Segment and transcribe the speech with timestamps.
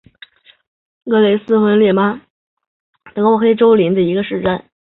[1.05, 2.25] 格雷芬维斯巴赫是
[3.13, 4.63] 德国黑森州的一个市镇。